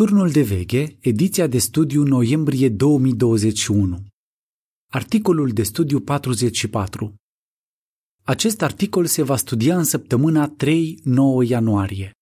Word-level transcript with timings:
Turnul 0.00 0.30
de 0.30 0.42
veche, 0.42 0.96
ediția 1.00 1.46
de 1.46 1.58
studiu 1.58 2.02
noiembrie 2.02 2.68
2021. 2.68 4.06
Articolul 4.92 5.50
de 5.50 5.62
studiu 5.62 6.00
44. 6.00 7.14
Acest 8.22 8.62
articol 8.62 9.06
se 9.06 9.22
va 9.22 9.36
studia 9.36 9.76
în 9.76 9.84
săptămâna 9.84 10.54
3-9 11.44 11.48
ianuarie. 11.48 12.12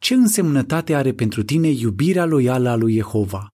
Ce 0.00 0.14
însemnătate 0.14 0.94
are 0.94 1.14
pentru 1.14 1.42
tine 1.42 1.68
iubirea 1.68 2.24
loială 2.24 2.68
a 2.68 2.74
lui 2.74 2.94
Jehova? 2.94 3.48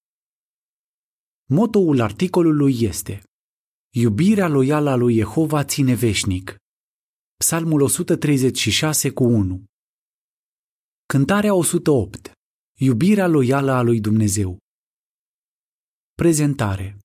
Motoul 1.45 2.01
articolului 2.01 2.77
este 2.81 3.23
Iubirea 3.95 4.49
loială 4.49 4.91
a 4.91 4.95
lui 4.95 5.15
Jehova 5.15 5.65
ține 5.65 5.95
veșnic. 5.95 6.57
Psalmul 7.37 7.81
136 7.81 9.11
cu 9.11 9.25
1 9.25 9.65
Cântarea 11.07 11.55
108 11.55 12.36
Iubirea 12.79 13.27
loială 13.27 13.73
a 13.73 13.83
lui 13.83 14.01
Dumnezeu 14.01 14.59
Prezentare 16.15 16.98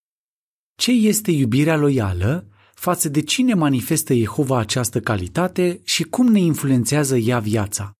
Ce 0.75 0.91
este 0.91 1.31
iubirea 1.31 1.75
loială? 1.75 2.47
Față 2.73 3.09
de 3.09 3.21
cine 3.21 3.53
manifestă 3.53 4.13
Jehova 4.13 4.59
această 4.59 4.99
calitate 4.99 5.81
și 5.83 6.03
cum 6.03 6.27
ne 6.27 6.39
influențează 6.39 7.17
ea 7.17 7.39
viața? 7.39 7.91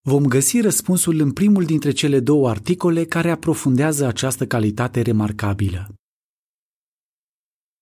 Vom 0.00 0.24
găsi 0.26 0.60
răspunsul 0.60 1.20
în 1.20 1.32
primul 1.32 1.64
dintre 1.64 1.92
cele 1.92 2.20
două 2.20 2.48
articole 2.48 3.04
care 3.04 3.30
aprofundează 3.30 4.06
această 4.06 4.46
calitate 4.46 5.02
remarcabilă. 5.02 5.94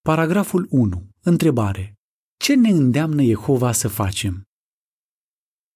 Paragraful 0.01 0.67
1. 0.71 1.09
Întrebare. 1.21 1.95
Ce 2.37 2.55
ne 2.55 2.69
îndeamnă 2.69 3.23
Jehova 3.23 3.73
să 3.73 3.89
facem? 3.89 4.43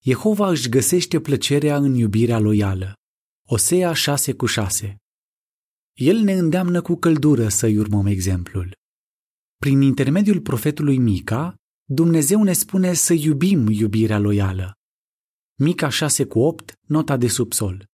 Jehova 0.03 0.49
își 0.49 0.69
găsește 0.69 1.19
plăcerea 1.19 1.75
în 1.75 1.93
iubirea 1.95 2.39
loială. 2.39 2.95
Osea 3.53 3.93
6 3.93 4.33
cu 4.33 4.45
6 4.45 4.95
El 5.93 6.17
ne 6.17 6.33
îndeamnă 6.33 6.81
cu 6.81 6.95
căldură 6.95 7.47
să-i 7.47 7.77
urmăm 7.77 8.05
exemplul. 8.05 8.75
Prin 9.55 9.81
intermediul 9.81 10.41
profetului 10.41 10.97
Mica, 10.97 11.55
Dumnezeu 11.89 12.43
ne 12.43 12.53
spune 12.53 12.93
să 12.93 13.13
iubim 13.13 13.67
iubirea 13.67 14.19
loială. 14.19 14.73
Mica 15.59 15.89
6 15.89 16.25
cu 16.25 16.39
8, 16.39 16.73
nota 16.87 17.17
de 17.17 17.27
subsol. 17.27 17.85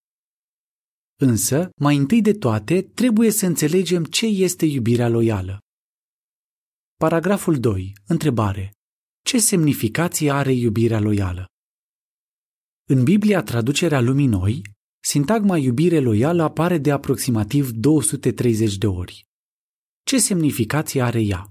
Însă, 1.21 1.69
mai 1.75 1.95
întâi 1.95 2.21
de 2.21 2.33
toate, 2.33 2.81
trebuie 2.81 3.31
să 3.31 3.45
înțelegem 3.45 4.03
ce 4.03 4.25
este 4.25 4.65
iubirea 4.65 5.09
loială. 5.09 5.59
Paragraful 6.99 7.59
2. 7.59 7.93
Întrebare. 8.07 8.71
Ce 9.21 9.39
semnificație 9.39 10.31
are 10.31 10.51
iubirea 10.51 10.99
loială? 10.99 11.45
În 12.89 13.03
Biblia 13.03 13.43
Traducerea 13.43 14.01
Lumii 14.01 14.27
Noi, 14.27 14.75
sintagma 15.09 15.57
iubire 15.57 15.99
loială 15.99 16.43
apare 16.43 16.77
de 16.77 16.91
aproximativ 16.91 17.71
230 17.71 18.77
de 18.77 18.87
ori. 18.87 19.25
Ce 20.03 20.19
semnificație 20.19 21.01
are 21.01 21.21
ea? 21.21 21.49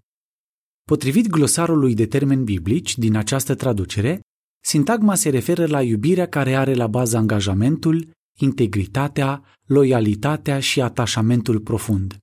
Potrivit 0.85 1.29
glosarului 1.29 1.95
de 1.95 2.07
termeni 2.07 2.45
biblici 2.45 2.99
din 2.99 3.17
această 3.17 3.55
traducere, 3.55 4.21
sintagma 4.65 5.15
se 5.15 5.31
referă 5.31 5.67
la 5.67 5.83
iubirea 5.83 6.29
care 6.29 6.55
are 6.55 6.75
la 6.75 6.87
bază 6.87 7.17
angajamentul, 7.17 8.11
integritatea, 8.39 9.43
loialitatea 9.67 10.61
și 10.61 10.81
atașamentul 10.81 11.61
profund. 11.61 12.17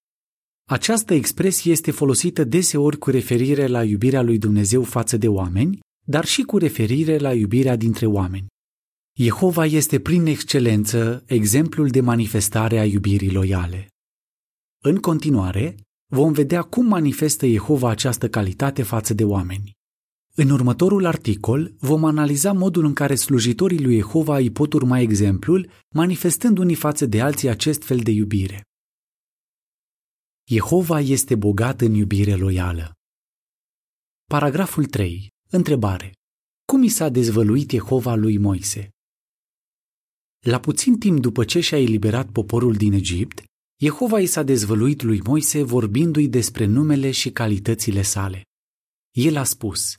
Această 0.69 1.13
expresie 1.13 1.71
este 1.71 1.91
folosită 1.91 2.43
deseori 2.43 2.97
cu 2.97 3.09
referire 3.09 3.67
la 3.67 3.83
iubirea 3.83 4.21
lui 4.21 4.37
Dumnezeu 4.37 4.83
față 4.83 5.17
de 5.17 5.27
oameni, 5.27 5.79
dar 6.05 6.25
și 6.25 6.41
cu 6.41 6.57
referire 6.57 7.17
la 7.17 7.33
iubirea 7.33 7.75
dintre 7.75 8.05
oameni. 8.05 8.51
Jehova 9.15 9.65
este 9.65 9.99
prin 9.99 10.25
excelență 10.25 11.23
exemplul 11.25 11.87
de 11.87 12.01
manifestare 12.01 12.79
a 12.79 12.85
iubirii 12.85 13.31
loiale. 13.31 13.87
În 14.83 14.99
continuare, 14.99 15.75
vom 16.11 16.31
vedea 16.31 16.61
cum 16.61 16.85
manifestă 16.85 17.47
Jehova 17.47 17.89
această 17.89 18.29
calitate 18.29 18.83
față 18.83 19.13
de 19.13 19.23
oameni. 19.23 19.71
În 20.35 20.49
următorul 20.49 21.05
articol 21.05 21.73
vom 21.79 22.05
analiza 22.05 22.53
modul 22.53 22.85
în 22.85 22.93
care 22.93 23.15
slujitorii 23.15 23.81
lui 23.81 23.95
Jehova 23.95 24.37
îi 24.37 24.51
pot 24.51 24.73
urma 24.73 24.99
exemplul, 24.99 25.69
manifestând 25.89 26.57
unii 26.57 26.75
față 26.75 27.05
de 27.05 27.21
alții 27.21 27.49
acest 27.49 27.83
fel 27.83 27.99
de 27.99 28.11
iubire. 28.11 28.61
Jehova 30.49 30.99
este 30.99 31.35
bogat 31.35 31.81
în 31.81 31.93
iubire 31.93 32.35
loială. 32.35 32.93
Paragraful 34.25 34.85
3. 34.85 35.27
Întrebare. 35.49 36.11
Cum 36.65 36.83
i 36.83 36.89
s-a 36.89 37.09
dezvăluit 37.09 37.69
Jehova 37.69 38.15
lui 38.15 38.37
Moise? 38.37 38.87
La 40.43 40.59
puțin 40.59 40.97
timp 40.97 41.19
după 41.19 41.43
ce 41.43 41.59
și-a 41.59 41.79
eliberat 41.79 42.29
poporul 42.29 42.73
din 42.73 42.93
Egipt, 42.93 43.43
Jehova 43.81 44.19
i 44.19 44.25
s-a 44.25 44.43
dezvăluit 44.43 45.01
lui 45.01 45.21
Moise 45.25 45.63
vorbindu-i 45.63 46.27
despre 46.27 46.65
numele 46.65 47.11
și 47.11 47.31
calitățile 47.31 48.01
sale. 48.01 48.41
El 49.11 49.37
a 49.37 49.43
spus, 49.43 49.95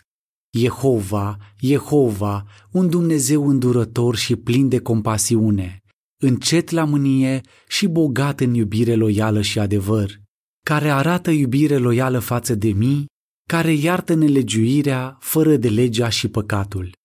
Jehova, 0.58 1.38
Jehova, 1.60 2.46
un 2.70 2.88
Dumnezeu 2.88 3.48
îndurător 3.48 4.16
și 4.16 4.36
plin 4.36 4.68
de 4.68 4.78
compasiune, 4.78 5.80
încet 6.22 6.70
la 6.70 6.84
mânie 6.84 7.40
și 7.68 7.86
bogat 7.86 8.40
în 8.40 8.54
iubire 8.54 8.94
loială 8.94 9.42
și 9.42 9.58
adevăr, 9.58 10.20
care 10.66 10.90
arată 10.90 11.30
iubire 11.30 11.76
loială 11.76 12.18
față 12.18 12.54
de 12.54 12.68
mii, 12.68 13.06
care 13.48 13.72
iartă 13.72 14.14
nelegiuirea 14.14 15.16
fără 15.20 15.56
de 15.56 15.68
legea 15.68 16.08
și 16.08 16.28
păcatul. 16.28 16.96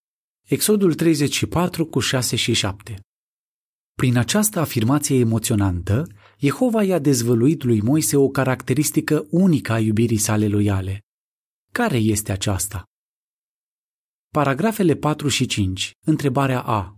Exodul 0.48 0.94
34 0.94 1.86
cu 1.86 2.00
6 2.00 2.36
și 2.36 2.54
7 2.54 3.04
Prin 4.00 4.18
această 4.18 4.60
afirmație 4.60 5.20
emoționantă, 5.20 6.08
Jehova 6.38 6.84
i-a 6.84 7.00
dezvăluit 7.00 7.64
lui 7.64 7.82
Moise 7.82 8.18
o 8.18 8.30
caracteristică 8.30 9.28
unică 9.30 9.72
a 9.72 9.80
iubirii 9.80 10.18
sale 10.18 10.48
loiale. 10.48 11.02
Care 11.72 11.98
este 11.98 12.32
aceasta? 12.32 12.84
Paragrafele 14.34 14.96
4 14.96 15.28
și 15.28 15.46
5. 15.46 15.92
Întrebarea 16.06 16.62
A. 16.62 16.96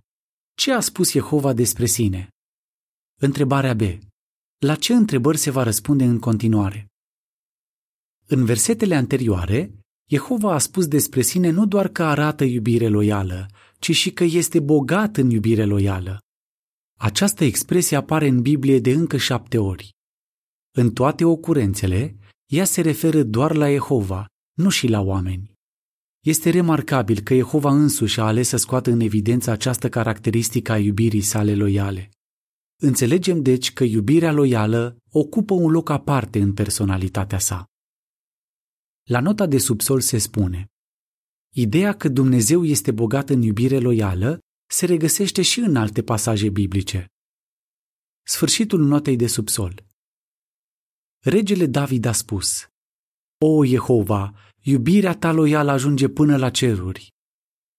Ce 0.57 0.71
a 0.71 0.79
spus 0.79 1.11
Jehova 1.11 1.53
despre 1.53 1.85
sine? 1.85 2.27
Întrebarea 3.21 3.73
B. 3.73 3.81
La 4.57 4.75
ce 4.75 4.93
întrebări 4.93 5.37
se 5.37 5.51
va 5.51 5.63
răspunde 5.63 6.03
în 6.03 6.19
continuare? 6.19 6.87
În 8.27 8.45
versetele 8.45 8.95
anterioare, 8.95 9.71
Jehova 10.09 10.53
a 10.53 10.57
spus 10.57 10.87
despre 10.87 11.21
sine 11.21 11.49
nu 11.49 11.65
doar 11.65 11.87
că 11.87 12.03
arată 12.03 12.43
iubire 12.43 12.87
loială, 12.87 13.45
ci 13.79 13.95
și 13.95 14.11
că 14.11 14.23
este 14.23 14.59
bogat 14.59 15.17
în 15.17 15.29
iubire 15.29 15.65
loială. 15.65 16.19
Această 17.03 17.43
expresie 17.43 17.97
apare 17.97 18.27
în 18.27 18.41
Biblie 18.41 18.79
de 18.79 18.91
încă 18.91 19.17
șapte 19.17 19.57
ori. 19.57 19.89
În 20.77 20.93
toate 20.93 21.25
ocurențele, 21.25 22.17
ea 22.45 22.65
se 22.65 22.81
referă 22.81 23.23
doar 23.23 23.55
la 23.55 23.69
Jehova, 23.69 24.25
nu 24.57 24.69
și 24.69 24.87
la 24.87 24.99
oameni. 25.01 25.53
Este 26.25 26.49
remarcabil 26.49 27.19
că 27.19 27.33
Jehova 27.35 27.71
însuși 27.71 28.19
a 28.19 28.23
ales 28.23 28.47
să 28.47 28.57
scoată 28.57 28.91
în 28.91 28.99
evidență 28.99 29.51
această 29.51 29.89
caracteristică 29.89 30.71
a 30.71 30.77
iubirii 30.77 31.21
sale 31.21 31.55
loiale. 31.55 32.09
Înțelegem 32.81 33.41
deci 33.41 33.73
că 33.73 33.83
iubirea 33.83 34.31
loială 34.31 34.97
ocupă 35.11 35.53
un 35.53 35.71
loc 35.71 35.89
aparte 35.89 36.39
în 36.39 36.53
personalitatea 36.53 37.39
sa. 37.39 37.65
La 39.09 39.19
nota 39.19 39.45
de 39.45 39.57
subsol 39.57 39.99
se 39.99 40.17
spune 40.17 40.67
Ideea 41.53 41.93
că 41.93 42.09
Dumnezeu 42.09 42.63
este 42.63 42.91
bogat 42.91 43.29
în 43.29 43.41
iubire 43.41 43.79
loială 43.79 44.39
se 44.71 44.85
regăsește 44.85 45.41
și 45.41 45.59
în 45.59 45.75
alte 45.75 46.03
pasaje 46.03 46.49
biblice. 46.49 47.05
Sfârșitul 48.23 48.79
notei 48.79 49.15
de 49.15 49.27
subsol. 49.27 49.85
Regele 51.19 51.65
David 51.65 52.05
a 52.05 52.11
spus, 52.11 52.67
O, 53.45 53.65
Jehova, 53.65 54.33
iubirea 54.61 55.17
ta 55.17 55.31
loială 55.31 55.71
ajunge 55.71 56.07
până 56.07 56.37
la 56.37 56.49
ceruri. 56.49 57.09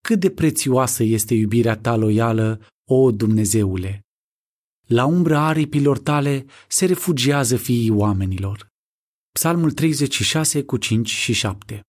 Cât 0.00 0.20
de 0.20 0.30
prețioasă 0.30 1.02
este 1.02 1.34
iubirea 1.34 1.76
ta 1.76 1.96
loială, 1.96 2.66
o 2.88 3.10
Dumnezeule! 3.10 4.00
La 4.86 5.04
umbra 5.04 5.46
aripilor 5.46 5.98
tale 5.98 6.46
se 6.68 6.86
refugiază 6.86 7.56
fiii 7.56 7.90
oamenilor. 7.90 8.68
Psalmul 9.32 9.72
36 9.72 10.62
cu 10.62 10.76
5 10.76 11.10
și 11.10 11.32
7 11.32 11.80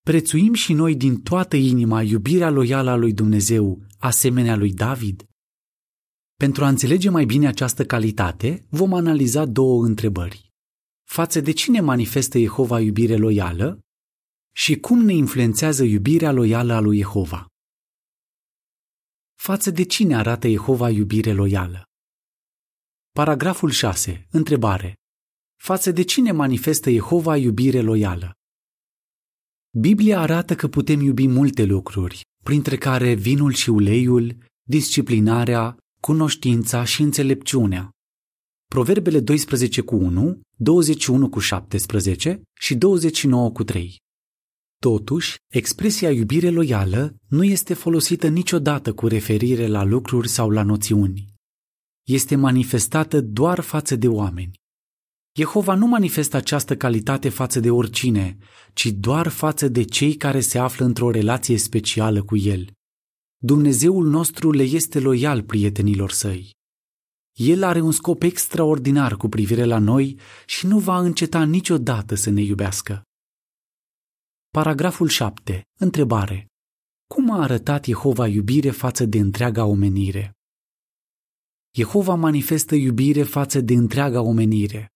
Prețuim 0.00 0.54
și 0.54 0.72
noi 0.72 0.94
din 0.94 1.22
toată 1.22 1.56
inima 1.56 2.02
iubirea 2.02 2.50
loială 2.50 2.90
a 2.90 2.96
lui 2.96 3.12
Dumnezeu, 3.12 3.88
asemenea 4.00 4.56
lui 4.56 4.72
David? 4.72 5.24
Pentru 6.34 6.64
a 6.64 6.68
înțelege 6.68 7.08
mai 7.10 7.24
bine 7.24 7.46
această 7.46 7.84
calitate, 7.84 8.66
vom 8.70 8.94
analiza 8.94 9.44
două 9.44 9.84
întrebări. 9.84 10.50
Față 11.08 11.40
de 11.40 11.52
cine 11.52 11.80
manifestă 11.80 12.38
Jehova 12.38 12.80
iubire 12.80 13.16
loială 13.16 13.80
și 14.54 14.76
cum 14.80 14.98
ne 15.04 15.12
influențează 15.12 15.84
iubirea 15.84 16.32
loială 16.32 16.72
a 16.72 16.80
lui 16.80 16.96
Jehova? 16.96 17.46
Față 19.34 19.70
de 19.70 19.82
cine 19.82 20.16
arată 20.16 20.48
Jehova 20.48 20.90
iubire 20.90 21.32
loială? 21.32 21.84
Paragraful 23.10 23.70
6. 23.70 24.26
Întrebare. 24.30 24.94
Față 25.62 25.90
de 25.90 26.02
cine 26.02 26.32
manifestă 26.32 26.90
Jehova 26.90 27.36
iubire 27.36 27.80
loială? 27.80 28.32
Biblia 29.78 30.20
arată 30.20 30.54
că 30.54 30.68
putem 30.68 31.00
iubi 31.00 31.26
multe 31.26 31.64
lucruri, 31.64 32.22
printre 32.44 32.76
care 32.76 33.14
vinul 33.14 33.52
și 33.52 33.70
uleiul, 33.70 34.36
disciplinarea, 34.68 35.76
cunoștința 36.00 36.84
și 36.84 37.02
înțelepciunea. 37.02 37.90
Proverbele 38.66 39.20
12 39.20 39.80
cu 39.80 39.96
1, 39.96 40.40
21 40.56 41.28
cu 41.28 41.38
17 41.38 42.42
și 42.60 42.74
29 42.74 43.50
cu 43.50 43.64
3. 43.64 43.96
Totuși, 44.80 45.36
expresia 45.52 46.10
iubire 46.10 46.50
loială 46.50 47.14
nu 47.28 47.44
este 47.44 47.74
folosită 47.74 48.28
niciodată 48.28 48.92
cu 48.92 49.06
referire 49.06 49.66
la 49.66 49.84
lucruri 49.84 50.28
sau 50.28 50.50
la 50.50 50.62
noțiuni. 50.62 51.34
Este 52.06 52.36
manifestată 52.36 53.20
doar 53.20 53.60
față 53.60 53.96
de 53.96 54.08
oameni. 54.08 54.58
Jehova 55.32 55.74
nu 55.74 55.86
manifestă 55.86 56.36
această 56.36 56.76
calitate 56.76 57.28
față 57.28 57.60
de 57.60 57.70
oricine, 57.70 58.38
ci 58.72 58.86
doar 58.86 59.28
față 59.28 59.68
de 59.68 59.82
cei 59.82 60.14
care 60.14 60.40
se 60.40 60.58
află 60.58 60.84
într-o 60.84 61.10
relație 61.10 61.58
specială 61.58 62.22
cu 62.22 62.36
El. 62.36 62.72
Dumnezeul 63.36 64.06
nostru 64.06 64.50
le 64.50 64.62
este 64.62 65.00
loial 65.00 65.42
prietenilor 65.42 66.10
săi. 66.10 66.50
El 67.38 67.62
are 67.62 67.80
un 67.80 67.92
scop 67.92 68.22
extraordinar 68.22 69.16
cu 69.16 69.28
privire 69.28 69.64
la 69.64 69.78
noi 69.78 70.18
și 70.46 70.66
nu 70.66 70.78
va 70.78 70.98
înceta 70.98 71.44
niciodată 71.44 72.14
să 72.14 72.30
ne 72.30 72.42
iubească. 72.42 73.02
Paragraful 74.48 75.08
7. 75.08 75.62
Întrebare. 75.78 76.46
Cum 77.06 77.30
a 77.30 77.42
arătat 77.42 77.84
Jehova 77.84 78.26
iubire 78.26 78.70
față 78.70 79.04
de 79.04 79.18
întreaga 79.18 79.64
omenire? 79.64 80.32
Jehova 81.76 82.14
manifestă 82.14 82.74
iubire 82.74 83.22
față 83.22 83.60
de 83.60 83.74
întreaga 83.74 84.20
omenire. 84.20 84.88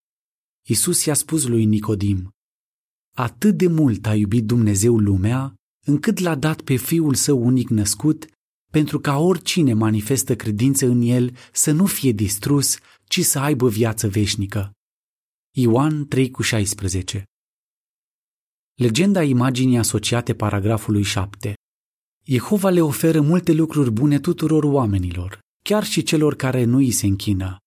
Isus 0.68 1.04
i-a 1.04 1.14
spus 1.14 1.46
lui 1.46 1.64
Nicodim, 1.64 2.34
Atât 3.16 3.56
de 3.56 3.66
mult 3.66 4.06
a 4.06 4.14
iubit 4.14 4.44
Dumnezeu 4.44 4.98
lumea, 4.98 5.54
încât 5.86 6.18
l-a 6.18 6.34
dat 6.34 6.60
pe 6.60 6.76
Fiul 6.76 7.14
Său 7.14 7.44
unic 7.46 7.68
născut, 7.68 8.26
pentru 8.70 9.00
ca 9.00 9.18
oricine 9.18 9.72
manifestă 9.72 10.36
credință 10.36 10.86
în 10.86 11.00
El 11.00 11.36
să 11.52 11.70
nu 11.72 11.86
fie 11.86 12.12
distrus, 12.12 12.78
ci 13.04 13.20
să 13.20 13.38
aibă 13.38 13.68
viață 13.68 14.08
veșnică. 14.08 14.72
Ioan 15.56 16.08
3,16 16.14 17.22
Legenda 18.74 19.22
imaginii 19.22 19.78
asociate 19.78 20.34
paragrafului 20.34 21.02
7 21.02 21.54
Jehova 22.26 22.70
le 22.70 22.80
oferă 22.80 23.20
multe 23.20 23.52
lucruri 23.52 23.90
bune 23.90 24.20
tuturor 24.20 24.64
oamenilor, 24.64 25.38
chiar 25.64 25.84
și 25.84 26.02
celor 26.02 26.34
care 26.34 26.64
nu 26.64 26.76
îi 26.76 26.90
se 26.90 27.06
închină. 27.06 27.58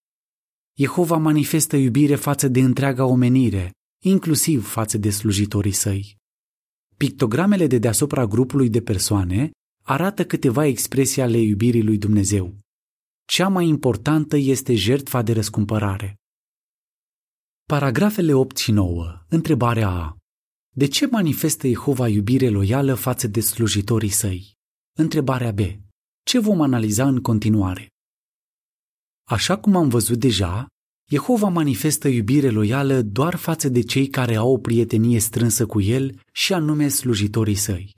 Jehova 0.80 1.16
manifestă 1.16 1.76
iubire 1.76 2.14
față 2.14 2.48
de 2.48 2.60
întreaga 2.60 3.04
omenire, 3.04 3.72
inclusiv 4.04 4.66
față 4.66 4.98
de 4.98 5.10
slujitorii 5.10 5.72
săi. 5.72 6.16
Pictogramele 6.96 7.66
de 7.66 7.78
deasupra 7.78 8.26
grupului 8.26 8.70
de 8.70 8.80
persoane 8.80 9.50
arată 9.82 10.24
câteva 10.24 10.64
expresii 10.66 11.22
ale 11.22 11.38
iubirii 11.38 11.82
lui 11.82 11.98
Dumnezeu. 11.98 12.58
Cea 13.24 13.48
mai 13.48 13.66
importantă 13.66 14.36
este 14.36 14.74
jertfa 14.74 15.22
de 15.22 15.32
răscumpărare. 15.32 16.16
Paragrafele 17.68 18.32
8 18.32 18.56
și 18.56 18.70
9. 18.70 19.24
Întrebarea 19.28 19.88
A. 19.88 20.16
De 20.76 20.86
ce 20.86 21.06
manifestă 21.06 21.68
Jehova 21.68 22.08
iubire 22.08 22.48
loială 22.48 22.94
față 22.94 23.26
de 23.26 23.40
slujitorii 23.40 24.08
săi? 24.08 24.52
Întrebarea 24.98 25.52
B. 25.52 25.58
Ce 26.22 26.38
vom 26.38 26.60
analiza 26.60 27.06
în 27.06 27.20
continuare? 27.20 27.88
Așa 29.28 29.58
cum 29.58 29.76
am 29.76 29.88
văzut 29.88 30.18
deja, 30.18 30.66
Jehova 31.10 31.48
manifestă 31.48 32.08
iubire 32.08 32.50
loială 32.50 33.02
doar 33.02 33.34
față 33.34 33.68
de 33.68 33.80
cei 33.80 34.08
care 34.08 34.34
au 34.34 34.52
o 34.52 34.58
prietenie 34.58 35.20
strânsă 35.20 35.66
cu 35.66 35.80
el 35.80 36.20
și 36.32 36.52
anume 36.52 36.88
slujitorii 36.88 37.54
săi. 37.54 37.94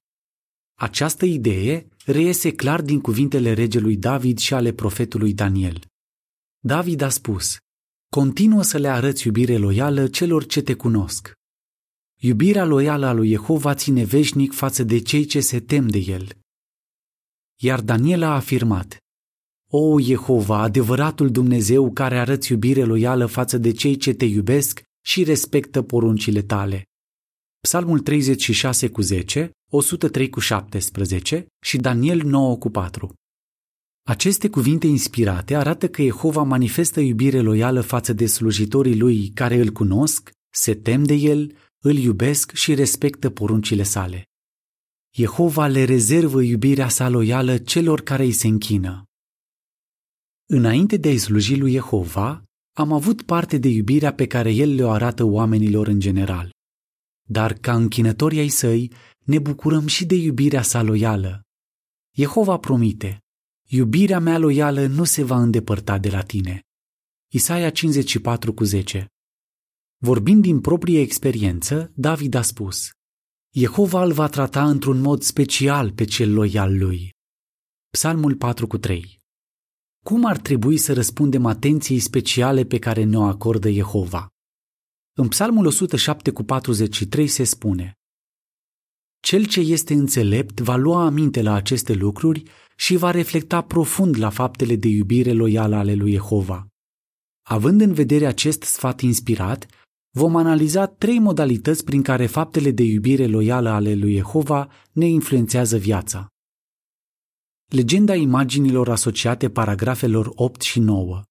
Această 0.79 1.25
idee 1.25 1.89
reiese 2.05 2.53
clar 2.53 2.83
din 2.83 3.01
cuvintele 3.01 3.53
regelui 3.53 3.97
David 3.97 4.39
și 4.39 4.55
ale 4.55 4.73
profetului 4.73 5.35
Daniel. 5.35 5.85
David 6.59 7.01
a 7.01 7.09
spus, 7.09 7.57
Continuă 8.09 8.63
să 8.63 8.79
le 8.79 8.89
arăți 8.89 9.27
iubire 9.27 9.57
loială 9.57 10.09
celor 10.09 10.47
ce 10.47 10.61
te 10.61 10.75
cunosc. 10.75 11.33
Iubirea 12.21 12.65
loială 12.65 13.07
a 13.07 13.13
lui 13.13 13.29
Jehova 13.29 13.75
ține 13.75 14.05
veșnic 14.05 14.53
față 14.53 14.83
de 14.83 14.99
cei 14.99 15.25
ce 15.25 15.41
se 15.41 15.61
tem 15.61 15.89
de 15.89 15.99
el. 15.99 16.29
Iar 17.61 17.81
Daniel 17.81 18.23
a 18.23 18.35
afirmat, 18.35 18.99
O, 19.73 20.01
Jehova, 20.01 20.63
adevăratul 20.63 21.31
Dumnezeu 21.31 21.93
care 21.93 22.19
arăți 22.19 22.53
iubire 22.53 22.85
loială 22.85 23.27
față 23.27 23.59
de 23.59 23.71
cei 23.71 23.97
ce 23.97 24.13
te 24.13 24.25
iubesc 24.25 24.83
și 25.05 25.23
respectă 25.23 25.83
poruncile 25.83 26.43
tale. 26.43 26.85
Psalmul 27.61 27.99
36 27.99 28.89
cu 28.89 29.01
10, 29.01 29.51
103 29.71 30.29
cu 30.29 30.41
17 30.41 31.47
și 31.63 31.77
Daniel 31.77 32.23
9 32.23 32.57
cu 32.57 32.71
4. 32.71 33.15
Aceste 34.09 34.49
cuvinte 34.49 34.87
inspirate 34.87 35.57
arată 35.57 35.89
că 35.89 36.03
Jehova 36.03 36.43
manifestă 36.43 37.01
iubire 37.01 37.41
loială 37.41 37.81
față 37.81 38.13
de 38.13 38.27
slujitorii 38.27 38.99
lui 38.99 39.29
care 39.29 39.57
îl 39.57 39.71
cunosc, 39.71 40.31
se 40.53 40.75
tem 40.75 41.05
de 41.05 41.15
el, 41.15 41.57
îl 41.83 41.97
iubesc 41.97 42.53
și 42.53 42.75
respectă 42.75 43.31
poruncile 43.31 43.83
sale. 43.83 44.25
Jehova 45.15 45.67
le 45.67 45.85
rezervă 45.85 46.43
iubirea 46.43 46.89
sa 46.89 47.09
loială 47.09 47.59
celor 47.59 48.01
care 48.01 48.25
îi 48.25 48.33
se 48.33 48.47
închină. 48.47 49.05
Înainte 50.53 50.97
de 50.97 51.09
a-i 51.09 51.19
sluji 51.19 51.57
lui 51.57 51.73
Jehova, 51.73 52.43
am 52.73 52.93
avut 52.93 53.23
parte 53.23 53.59
de 53.59 53.69
iubirea 53.69 54.15
pe 54.15 54.27
care 54.27 54.51
el 54.51 54.75
le-o 54.75 54.91
arată 54.91 55.25
oamenilor 55.25 55.87
în 55.87 56.01
general. 56.01 56.51
Dar 57.29 57.53
ca 57.53 57.75
închinători 57.75 58.39
ai 58.39 58.49
săi, 58.49 58.93
ne 59.25 59.39
bucurăm 59.39 59.87
și 59.87 60.07
de 60.07 60.15
iubirea 60.15 60.63
sa 60.63 60.83
loială. 60.83 61.43
Jehova 62.17 62.59
promite, 62.59 63.19
iubirea 63.69 64.19
mea 64.19 64.39
loială 64.39 64.87
nu 64.87 65.05
se 65.05 65.23
va 65.23 65.43
îndepărta 65.43 65.99
de 65.99 66.11
la 66.11 66.23
tine. 66.23 66.63
Isaia 67.33 67.71
54 67.71 68.55
cu 68.55 68.65
10 68.65 69.07
Vorbind 69.99 70.43
din 70.43 70.61
proprie 70.61 71.01
experiență, 71.01 71.93
David 71.95 72.35
a 72.35 72.43
spus, 72.43 72.91
Jehova 73.55 74.03
îl 74.05 74.13
va 74.13 74.29
trata 74.29 74.69
într-un 74.69 75.01
mod 75.01 75.23
special 75.23 75.93
pe 75.93 76.05
cel 76.05 76.33
loial 76.33 76.79
lui. 76.79 77.13
Psalmul 77.91 78.37
4 78.37 78.67
cu 78.67 78.79
3 78.79 79.20
Cum 80.05 80.25
ar 80.25 80.39
trebui 80.39 80.77
să 80.77 80.93
răspundem 80.93 81.47
atenției 81.47 81.99
speciale 81.99 82.65
pe 82.65 82.79
care 82.79 83.05
ne-o 83.05 83.23
acordă 83.23 83.71
Jehova? 83.71 84.29
În 85.17 85.29
Psalmul 85.29 85.67
107 85.67 86.31
cu 86.31 86.43
43 86.43 87.27
se 87.27 87.45
spune 87.45 87.95
Cel 89.21 89.47
ce 89.47 89.61
este 89.61 89.95
înțelept 89.95 90.61
va 90.61 90.77
lua 90.77 91.05
aminte 91.05 91.43
la 91.43 91.55
aceste 91.55 91.93
lucruri 91.93 92.43
și 92.77 92.97
va 92.97 93.11
reflecta 93.11 93.63
profund 93.63 94.19
la 94.19 94.31
faptele 94.31 94.77
de 94.77 94.89
iubire 94.89 95.33
loială 95.33 95.77
ale 95.77 95.95
lui 95.95 96.13
Jehova. 96.13 96.67
Având 97.49 97.81
în 97.81 97.93
vedere 97.93 98.27
acest 98.27 98.63
sfat 98.63 99.01
inspirat, 99.01 99.67
vom 100.11 100.37
analiza 100.37 100.87
trei 100.87 101.19
modalități 101.19 101.85
prin 101.85 102.03
care 102.03 102.27
faptele 102.27 102.71
de 102.71 102.83
iubire 102.83 103.27
loială 103.27 103.69
ale 103.69 103.95
lui 103.95 104.15
Jehova 104.15 104.69
ne 104.93 105.07
influențează 105.07 105.77
viața. 105.77 106.29
Legenda 107.73 108.15
imaginilor 108.15 108.89
asociate 108.89 109.51
paragrafelor 109.51 110.33
8 110.35 110.61
și 110.61 110.79
9 110.81 111.23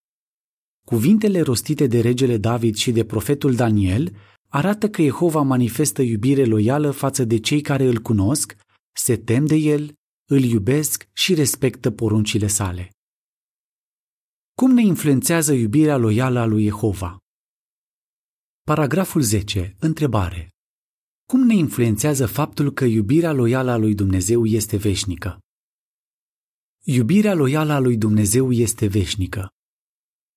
Cuvintele 0.86 1.41
rostite 1.41 1.88
de 1.88 2.01
regele 2.01 2.38
David 2.38 2.75
și 2.75 2.91
de 2.91 3.05
profetul 3.05 3.55
Daniel 3.55 4.15
arată 4.50 4.89
că 4.89 5.01
Jehova 5.01 5.41
manifestă 5.41 6.01
iubire 6.01 6.46
loială 6.46 6.91
față 6.91 7.24
de 7.24 7.39
cei 7.39 7.62
care 7.62 7.84
îl 7.84 7.98
cunosc, 7.98 8.55
se 8.96 9.17
tem 9.17 9.46
de 9.46 9.55
el, 9.55 9.93
îl 10.29 10.43
iubesc 10.43 11.10
și 11.13 11.34
respectă 11.34 11.91
poruncile 11.91 12.48
sale. 12.48 12.89
Cum 14.55 14.72
ne 14.72 14.81
influențează 14.81 15.53
iubirea 15.53 15.98
loială 15.98 16.39
a 16.39 16.46
lui 16.46 16.63
Jehova? 16.63 17.17
Paragraful 18.62 19.22
10. 19.22 19.75
Întrebare. 19.79 20.50
Cum 21.25 21.46
ne 21.46 21.55
influențează 21.55 22.25
faptul 22.25 22.72
că 22.72 22.86
iubirea 22.86 23.31
loială 23.31 23.72
a 23.72 23.77
lui 23.77 23.96
Dumnezeu 23.96 24.46
este 24.46 24.77
veșnică? 24.77 25.39
Iubirea 26.83 27.33
loială 27.33 27.74
a 27.74 27.79
lui 27.79 27.98
Dumnezeu 27.98 28.51
este 28.51 28.88
veșnică. 28.88 29.48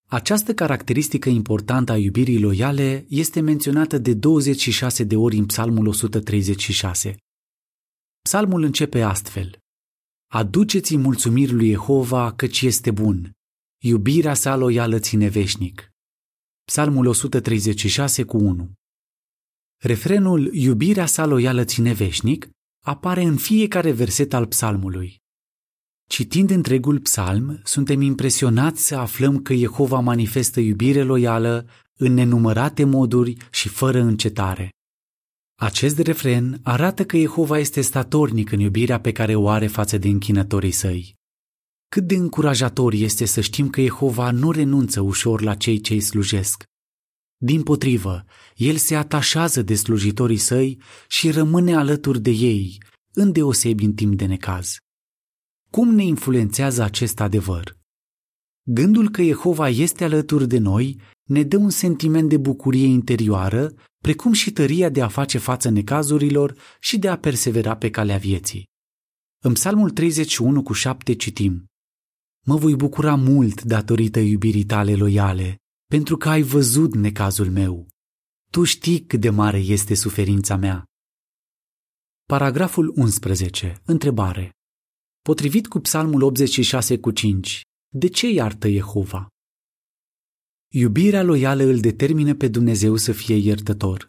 Această 0.08 0.54
caracteristică 0.54 1.28
importantă 1.28 1.92
a 1.92 1.96
iubirii 1.96 2.40
loiale 2.40 3.04
este 3.08 3.40
menționată 3.40 3.98
de 3.98 4.14
26 4.14 5.04
de 5.04 5.16
ori 5.16 5.36
în 5.36 5.46
Psalmul 5.46 5.86
136. 5.86 7.16
Psalmul 8.22 8.62
începe 8.62 9.02
astfel. 9.02 9.58
Aduceți-i 10.30 10.96
mulțumiri 10.96 11.52
lui 11.52 11.68
Jehova 11.68 12.32
căci 12.32 12.60
este 12.62 12.90
bun. 12.90 13.32
Iubirea 13.82 14.34
sa 14.34 14.56
loială 14.56 14.98
ține 14.98 15.28
veșnic. 15.28 15.90
Psalmul 16.64 17.06
136 17.06 18.24
cu 18.24 18.36
1 18.36 18.72
Refrenul 19.76 20.54
Iubirea 20.54 21.06
sa 21.06 21.24
loială 21.24 21.64
ține 21.64 21.92
veșnic 21.92 22.48
apare 22.84 23.22
în 23.22 23.36
fiecare 23.36 23.92
verset 23.92 24.32
al 24.32 24.46
psalmului. 24.46 25.21
Citind 26.06 26.50
întregul 26.50 27.00
psalm, 27.00 27.60
suntem 27.64 28.00
impresionați 28.00 28.86
să 28.86 28.96
aflăm 28.96 29.42
că 29.42 29.54
Jehova 29.54 30.00
manifestă 30.00 30.60
iubire 30.60 31.02
loială 31.02 31.66
în 31.98 32.14
nenumărate 32.14 32.84
moduri 32.84 33.36
și 33.50 33.68
fără 33.68 34.00
încetare. 34.00 34.70
Acest 35.60 35.98
refren 35.98 36.60
arată 36.62 37.04
că 37.04 37.16
Jehova 37.16 37.58
este 37.58 37.80
statornic 37.80 38.52
în 38.52 38.60
iubirea 38.60 39.00
pe 39.00 39.12
care 39.12 39.34
o 39.34 39.48
are 39.48 39.66
față 39.66 39.98
de 39.98 40.08
închinătorii 40.08 40.70
săi. 40.70 41.14
Cât 41.88 42.06
de 42.06 42.14
încurajator 42.14 42.92
este 42.92 43.24
să 43.24 43.40
știm 43.40 43.70
că 43.70 43.80
Jehova 43.80 44.30
nu 44.30 44.50
renunță 44.50 45.00
ușor 45.00 45.42
la 45.42 45.54
cei 45.54 45.80
ce 45.80 45.92
îi 45.92 46.00
slujesc. 46.00 46.64
Din 47.36 47.62
potrivă, 47.62 48.24
el 48.54 48.76
se 48.76 48.96
atașează 48.96 49.62
de 49.62 49.74
slujitorii 49.74 50.36
săi 50.36 50.80
și 51.08 51.30
rămâne 51.30 51.74
alături 51.74 52.20
de 52.20 52.30
ei, 52.30 52.82
îndeosebi 53.12 53.84
în 53.84 53.94
timp 53.94 54.16
de 54.16 54.26
necaz. 54.26 54.76
Cum 55.76 55.94
ne 55.94 56.04
influențează 56.04 56.82
acest 56.82 57.20
adevăr? 57.20 57.78
Gândul 58.62 59.10
că 59.10 59.22
Jehova 59.22 59.68
este 59.68 60.04
alături 60.04 60.48
de 60.48 60.58
noi 60.58 61.00
ne 61.22 61.42
dă 61.42 61.56
un 61.56 61.70
sentiment 61.70 62.28
de 62.28 62.36
bucurie 62.36 62.86
interioară, 62.86 63.74
precum 64.02 64.32
și 64.32 64.52
tăria 64.52 64.88
de 64.88 65.02
a 65.02 65.08
face 65.08 65.38
față 65.38 65.68
necazurilor 65.68 66.56
și 66.80 66.98
de 66.98 67.08
a 67.08 67.18
persevera 67.18 67.76
pe 67.76 67.90
calea 67.90 68.16
vieții. 68.16 68.68
În 69.42 69.52
Psalmul 69.52 69.90
31 69.90 70.62
cu 70.62 70.72
7 70.72 71.14
citim 71.14 71.66
Mă 72.46 72.56
voi 72.56 72.76
bucura 72.76 73.14
mult 73.14 73.62
datorită 73.62 74.18
iubirii 74.18 74.64
tale 74.64 74.94
loiale, 74.94 75.56
pentru 75.86 76.16
că 76.16 76.28
ai 76.28 76.42
văzut 76.42 76.94
necazul 76.94 77.50
meu. 77.50 77.86
Tu 78.50 78.64
știi 78.64 79.04
cât 79.06 79.20
de 79.20 79.30
mare 79.30 79.58
este 79.58 79.94
suferința 79.94 80.56
mea. 80.56 80.84
Paragraful 82.26 82.92
11. 82.96 83.80
Întrebare. 83.84 84.52
Potrivit 85.22 85.68
cu 85.68 85.78
Psalmul 85.78 86.22
86 86.22 86.98
cu 86.98 87.10
5, 87.10 87.62
de 87.94 88.08
ce 88.08 88.30
iartă 88.30 88.68
Jehova? 88.68 89.28
Iubirea 90.72 91.22
loială 91.22 91.62
îl 91.62 91.80
determină 91.80 92.34
pe 92.34 92.48
Dumnezeu 92.48 92.96
să 92.96 93.12
fie 93.12 93.36
iertător. 93.36 94.08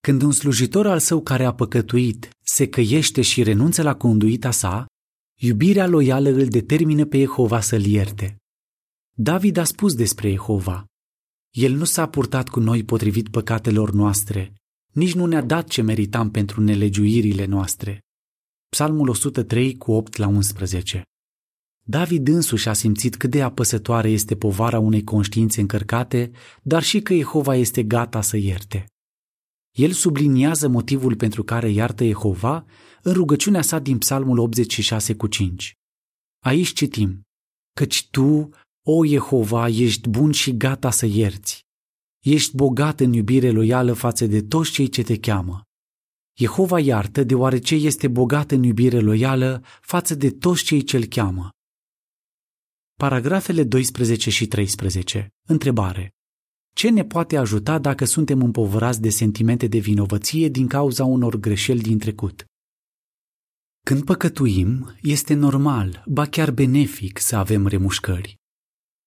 Când 0.00 0.22
un 0.22 0.32
slujitor 0.32 0.86
al 0.86 0.98
său 0.98 1.22
care 1.22 1.44
a 1.44 1.54
păcătuit 1.54 2.30
se 2.44 2.68
căiește 2.68 3.22
și 3.22 3.42
renunță 3.42 3.82
la 3.82 3.94
conduita 3.94 4.50
sa, 4.50 4.86
iubirea 5.40 5.86
loială 5.86 6.28
îl 6.28 6.48
determină 6.48 7.04
pe 7.04 7.18
Jehova 7.18 7.60
să-l 7.60 7.84
ierte. 7.84 8.36
David 9.16 9.56
a 9.56 9.64
spus 9.64 9.94
despre 9.94 10.30
Jehova. 10.30 10.84
El 11.50 11.72
nu 11.72 11.84
s-a 11.84 12.08
purtat 12.08 12.48
cu 12.48 12.60
noi 12.60 12.84
potrivit 12.84 13.28
păcatelor 13.28 13.90
noastre, 13.92 14.54
nici 14.92 15.14
nu 15.14 15.26
ne-a 15.26 15.42
dat 15.42 15.68
ce 15.68 15.82
meritam 15.82 16.30
pentru 16.30 16.60
nelegiuirile 16.60 17.44
noastre. 17.44 18.00
Psalmul 18.70 19.08
103 19.08 19.76
cu 19.76 19.92
8 19.92 20.16
la 20.16 20.26
11 20.26 21.02
David 21.82 22.28
însuși 22.28 22.68
a 22.68 22.72
simțit 22.72 23.16
cât 23.16 23.30
de 23.30 23.42
apăsătoare 23.42 24.10
este 24.10 24.36
povara 24.36 24.78
unei 24.78 25.04
conștiințe 25.04 25.60
încărcate, 25.60 26.30
dar 26.62 26.82
și 26.82 27.00
că 27.00 27.14
Jehova 27.14 27.54
este 27.54 27.82
gata 27.82 28.20
să 28.20 28.36
ierte. 28.36 28.86
El 29.70 29.90
subliniază 29.90 30.68
motivul 30.68 31.16
pentru 31.16 31.44
care 31.44 31.68
iartă 31.70 32.04
Jehova 32.04 32.64
în 33.02 33.12
rugăciunea 33.12 33.62
sa 33.62 33.78
din 33.78 33.98
Psalmul 33.98 34.38
86 34.38 35.14
cu 35.14 35.26
5. 35.26 35.74
Aici 36.44 36.72
citim, 36.72 37.20
căci 37.72 38.08
tu, 38.10 38.50
o 38.86 39.04
Jehova, 39.04 39.68
ești 39.68 40.08
bun 40.08 40.32
și 40.32 40.56
gata 40.56 40.90
să 40.90 41.06
ierți. 41.06 41.66
Ești 42.24 42.56
bogat 42.56 43.00
în 43.00 43.12
iubire 43.12 43.50
loială 43.50 43.92
față 43.92 44.26
de 44.26 44.42
toți 44.42 44.70
cei 44.70 44.88
ce 44.88 45.02
te 45.02 45.18
cheamă. 45.18 45.64
Jehova 46.34 46.80
iartă 46.80 47.24
deoarece 47.24 47.74
este 47.74 48.08
bogat 48.08 48.50
în 48.50 48.62
iubire 48.62 49.00
loială 49.00 49.62
față 49.80 50.14
de 50.14 50.30
toți 50.30 50.64
cei 50.64 50.82
ce-l 50.82 51.04
cheamă. 51.04 51.50
Paragrafele 52.94 53.64
12 53.64 54.30
și 54.30 54.46
13. 54.46 55.28
Întrebare. 55.48 56.14
Ce 56.74 56.90
ne 56.90 57.04
poate 57.04 57.36
ajuta 57.36 57.78
dacă 57.78 58.04
suntem 58.04 58.42
împovărați 58.42 59.00
de 59.00 59.10
sentimente 59.10 59.66
de 59.66 59.78
vinovăție 59.78 60.48
din 60.48 60.68
cauza 60.68 61.04
unor 61.04 61.36
greșeli 61.36 61.80
din 61.80 61.98
trecut? 61.98 62.44
Când 63.84 64.04
păcătuim, 64.04 64.96
este 65.02 65.34
normal, 65.34 66.02
ba 66.06 66.26
chiar 66.26 66.50
benefic 66.50 67.18
să 67.18 67.36
avem 67.36 67.66
remușcări. 67.66 68.38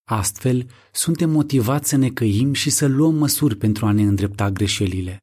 Astfel, 0.10 0.70
suntem 0.92 1.30
motivați 1.30 1.90
să 1.90 1.96
ne 1.96 2.10
căim 2.10 2.54
și 2.54 2.70
să 2.70 2.88
luăm 2.88 3.16
măsuri 3.16 3.56
pentru 3.56 3.86
a 3.86 3.92
ne 3.92 4.02
îndrepta 4.02 4.52
greșelile. 4.52 5.18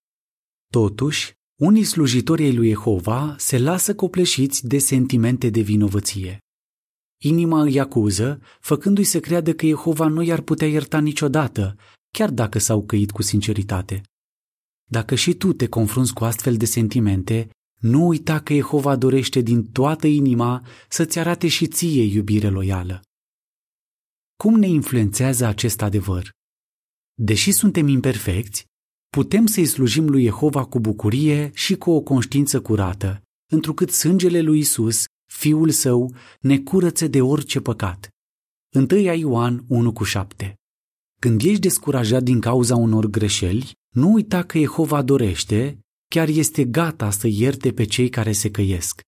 Totuși, 0.73 1.33
unii 1.61 1.85
slujitori 1.85 2.43
ai 2.43 2.55
lui 2.55 2.69
Jehova 2.69 3.35
se 3.39 3.59
lasă 3.59 3.95
copleșiți 3.95 4.67
de 4.67 4.79
sentimente 4.79 5.51
de 5.51 5.61
vinovăție. 5.61 6.39
Inima 7.23 7.63
îi 7.63 7.81
acuză, 7.81 8.41
făcându-i 8.61 9.05
să 9.05 9.21
creadă 9.21 9.55
că 9.55 9.67
Jehova 9.67 10.07
nu 10.07 10.23
i-ar 10.23 10.41
putea 10.41 10.69
ierta 10.69 11.01
niciodată, 11.01 11.77
chiar 12.11 12.31
dacă 12.31 12.59
s-au 12.59 12.85
căit 12.85 13.11
cu 13.11 13.23
sinceritate. 13.23 14.03
Dacă 14.85 15.15
și 15.15 15.35
tu 15.35 15.53
te 15.53 15.69
confrunți 15.69 16.15
cu 16.15 16.25
astfel 16.25 16.57
de 16.57 16.65
sentimente, 16.65 17.51
nu 17.81 18.07
uita 18.07 18.41
că 18.41 18.55
Jehova 18.55 18.97
dorește 18.97 19.41
din 19.41 19.67
toată 19.67 20.07
inima 20.07 20.67
să-ți 20.89 21.19
arate 21.19 21.49
și 21.49 21.67
ție 21.67 22.03
iubire 22.03 22.49
loială. 22.49 23.03
Cum 24.37 24.59
ne 24.59 24.67
influențează 24.67 25.47
acest 25.47 25.83
adevăr? 25.83 26.31
Deși 27.15 27.53
suntem 27.53 27.89
imperfecți, 27.89 28.65
putem 29.11 29.47
să-i 29.47 29.67
slujim 29.67 30.09
lui 30.09 30.23
Jehova 30.23 30.65
cu 30.65 30.81
bucurie 30.81 31.51
și 31.55 31.77
cu 31.77 31.91
o 31.91 32.01
conștiință 32.01 32.61
curată, 32.61 33.23
întrucât 33.53 33.91
sângele 33.91 34.41
lui 34.41 34.59
Isus 34.59 35.05
Fiul 35.33 35.71
său 35.71 36.15
ne 36.41 36.59
curăță 36.59 37.07
de 37.07 37.21
orice 37.21 37.61
păcat. 37.61 38.09
1 38.91 38.99
Ioan 39.01 39.65
1 39.69 39.93
cu 39.93 40.05
7 40.05 40.55
Când 41.21 41.43
ești 41.43 41.61
descurajat 41.61 42.23
din 42.23 42.41
cauza 42.41 42.77
unor 42.77 43.07
greșeli, 43.07 43.73
nu 43.95 44.13
uita 44.13 44.43
că 44.43 44.59
Jehova 44.59 45.03
dorește, 45.03 45.79
chiar 46.09 46.29
este 46.29 46.65
gata 46.65 47.11
să 47.11 47.27
ierte 47.27 47.73
pe 47.73 47.85
cei 47.85 48.09
care 48.09 48.33
se 48.33 48.51
căiesc. 48.51 49.01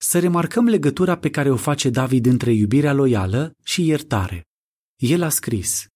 Să 0.00 0.18
remarcăm 0.18 0.64
legătura 0.64 1.18
pe 1.18 1.30
care 1.30 1.50
o 1.50 1.56
face 1.56 1.90
David 1.90 2.26
între 2.26 2.52
iubirea 2.52 2.92
loială 2.92 3.52
și 3.64 3.86
iertare. 3.86 4.44
El 4.96 5.22
a 5.22 5.28
scris, 5.28 5.86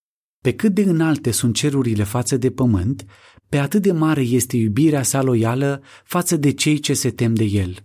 Pe 0.42 0.54
cât 0.54 0.74
de 0.74 0.82
înalte 0.82 1.30
sunt 1.30 1.54
cerurile 1.54 2.04
față 2.04 2.36
de 2.36 2.50
pământ, 2.50 3.06
pe 3.48 3.58
atât 3.58 3.82
de 3.82 3.92
mare 3.92 4.20
este 4.20 4.56
iubirea 4.56 5.02
sa 5.02 5.22
loială 5.22 5.82
față 6.04 6.36
de 6.36 6.52
cei 6.52 6.78
ce 6.78 6.94
se 6.94 7.10
tem 7.10 7.34
de 7.34 7.44
el. 7.44 7.84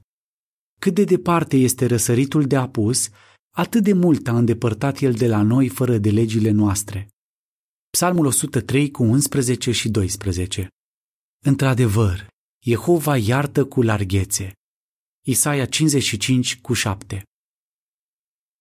Cât 0.80 0.94
de 0.94 1.04
departe 1.04 1.58
este 1.58 1.86
răsăritul 1.86 2.44
de 2.44 2.56
apus, 2.56 3.10
atât 3.52 3.84
de 3.84 3.94
mult 3.94 4.28
a 4.28 4.38
îndepărtat 4.38 5.00
el 5.00 5.14
de 5.14 5.28
la 5.28 5.42
noi 5.42 5.68
fără 5.68 5.98
de 5.98 6.10
legile 6.10 6.52
noastre. 6.52 7.08
Psalmul 7.90 8.26
103 8.26 8.92
cu 8.92 9.04
11 9.04 9.72
și 9.72 9.90
12 9.90 10.68
Într-adevăr, 11.46 12.28
Jehova 12.66 13.18
iartă 13.18 13.66
cu 13.66 13.82
larghețe. 13.82 14.52
Isaia 15.26 15.66
55 15.66 16.60
cu 16.62 16.74
7 16.74 17.24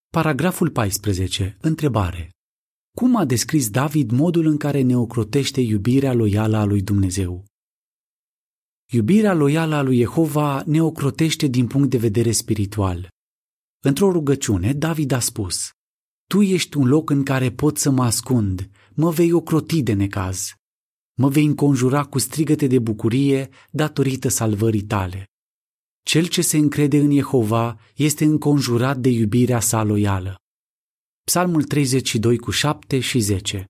Paragraful 0.09 0.69
14. 0.69 1.57
Întrebare. 1.61 2.29
Cum 2.99 3.15
a 3.15 3.25
descris 3.25 3.69
David 3.69 4.11
modul 4.11 4.45
în 4.45 4.57
care 4.57 4.81
ne 4.81 4.97
ocrotește 4.97 5.61
iubirea 5.61 6.13
loială 6.13 6.57
a 6.57 6.63
lui 6.63 6.81
Dumnezeu? 6.81 7.45
Iubirea 8.91 9.33
loială 9.33 9.75
a 9.75 9.81
lui 9.81 9.97
Jehova 9.97 10.63
ne 10.65 10.81
ocrotește 10.81 11.47
din 11.47 11.67
punct 11.67 11.89
de 11.89 11.97
vedere 11.97 12.31
spiritual. 12.31 13.09
Într-o 13.83 14.11
rugăciune, 14.11 14.73
David 14.73 15.11
a 15.11 15.19
spus, 15.19 15.69
Tu 16.29 16.41
ești 16.41 16.77
un 16.77 16.87
loc 16.87 17.09
în 17.09 17.23
care 17.23 17.51
pot 17.51 17.77
să 17.77 17.89
mă 17.89 18.03
ascund, 18.03 18.69
mă 18.93 19.11
vei 19.11 19.31
ocroti 19.31 19.83
de 19.83 19.93
necaz. 19.93 20.53
Mă 21.17 21.29
vei 21.29 21.45
înconjura 21.45 22.03
cu 22.03 22.19
strigăte 22.19 22.67
de 22.67 22.79
bucurie 22.79 23.49
datorită 23.71 24.27
salvării 24.27 24.83
tale. 24.83 25.25
Cel 26.03 26.27
ce 26.27 26.41
se 26.41 26.57
încrede 26.57 26.97
în 26.99 27.11
Jehova 27.11 27.79
este 27.95 28.25
înconjurat 28.25 28.97
de 28.97 29.09
iubirea 29.09 29.59
sa 29.59 29.83
loială. 29.83 30.35
Psalmul 31.31 31.63
32 31.63 32.37
cu 32.37 32.51
7 32.51 32.99
și 32.99 33.19
10 33.19 33.65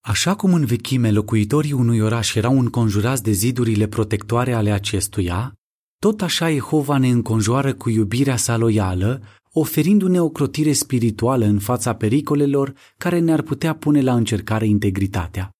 Așa 0.00 0.36
cum 0.36 0.54
în 0.54 0.64
vechime 0.64 1.10
locuitorii 1.10 1.72
unui 1.72 2.00
oraș 2.00 2.34
erau 2.34 2.58
înconjurați 2.58 3.22
de 3.22 3.30
zidurile 3.30 3.88
protectoare 3.88 4.52
ale 4.52 4.70
acestuia, 4.70 5.54
tot 5.98 6.22
așa 6.22 6.50
Jehova 6.50 6.98
ne 6.98 7.08
înconjoară 7.08 7.74
cu 7.74 7.88
iubirea 7.88 8.36
sa 8.36 8.56
loială, 8.56 9.22
oferindu-ne 9.52 10.20
o 10.20 10.28
crotire 10.28 10.72
spirituală 10.72 11.44
în 11.44 11.58
fața 11.58 11.94
pericolelor 11.94 12.74
care 12.98 13.18
ne-ar 13.18 13.42
putea 13.42 13.74
pune 13.74 14.00
la 14.00 14.14
încercare 14.14 14.66
integritatea. 14.66 15.50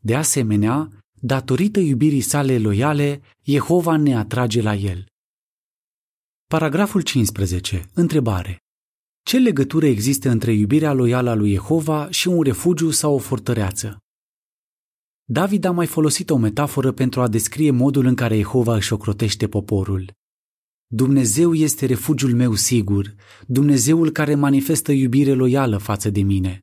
De 0.00 0.14
asemenea, 0.14 0.88
datorită 1.20 1.80
iubirii 1.80 2.20
sale 2.20 2.58
loiale, 2.58 3.20
Jehova 3.42 3.96
ne 3.96 4.16
atrage 4.16 4.62
la 4.62 4.74
el. 4.74 5.06
Paragraful 6.46 7.00
15. 7.00 7.88
Întrebare. 7.94 8.62
Ce 9.22 9.38
legătură 9.38 9.86
există 9.86 10.30
între 10.30 10.52
iubirea 10.52 10.92
loială 10.92 11.30
a 11.30 11.34
lui 11.34 11.52
Jehova 11.52 12.10
și 12.10 12.28
un 12.28 12.42
refugiu 12.42 12.90
sau 12.90 13.14
o 13.14 13.18
fortăreață? 13.18 13.98
David 15.24 15.64
a 15.64 15.70
mai 15.70 15.86
folosit 15.86 16.30
o 16.30 16.36
metaforă 16.36 16.92
pentru 16.92 17.20
a 17.20 17.28
descrie 17.28 17.70
modul 17.70 18.06
în 18.06 18.14
care 18.14 18.36
Jehova 18.36 18.74
își 18.74 18.92
ocrotește 18.92 19.48
poporul. 19.48 20.12
Dumnezeu 20.86 21.54
este 21.54 21.86
refugiul 21.86 22.34
meu 22.34 22.54
sigur, 22.54 23.14
Dumnezeul 23.46 24.10
care 24.10 24.34
manifestă 24.34 24.92
iubire 24.92 25.32
loială 25.32 25.76
față 25.76 26.10
de 26.10 26.20
mine. 26.20 26.60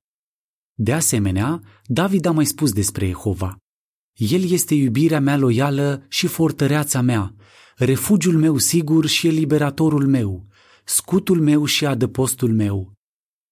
De 0.73 0.93
asemenea, 0.93 1.61
David 1.85 2.25
a 2.25 2.31
mai 2.31 2.45
spus 2.45 2.73
despre 2.73 3.05
Jehova. 3.05 3.57
El 4.13 4.51
este 4.51 4.73
iubirea 4.73 5.19
mea 5.19 5.37
loială 5.37 6.05
și 6.07 6.27
fortăreața 6.27 7.01
mea, 7.01 7.35
refugiul 7.75 8.37
meu 8.37 8.57
sigur 8.57 9.05
și 9.05 9.27
eliberatorul 9.27 10.07
meu, 10.07 10.45
scutul 10.87 11.41
meu 11.41 11.65
și 11.65 11.85
adăpostul 11.85 12.53
meu. 12.53 12.93